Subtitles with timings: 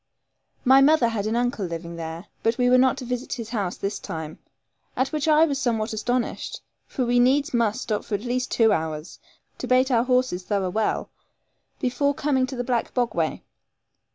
[0.65, 3.77] My mother had an uncle living there, but we were not to visit his house
[3.77, 4.39] this time,
[4.95, 8.73] at which I was somewhat astonished, since we needs must stop for at least two
[8.73, 9.19] hours,
[9.59, 11.11] to bait our horses thorough well,
[11.79, 13.43] before coming to the black bogway.